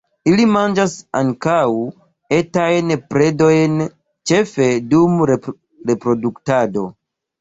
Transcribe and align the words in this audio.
Ili 0.29 0.43
manĝas 0.51 0.93
ankaŭ 1.19 1.57
etajn 2.37 2.91
predojn, 3.11 3.77
ĉefe 4.33 4.71
dum 4.95 5.23
reproduktado. 5.33 6.89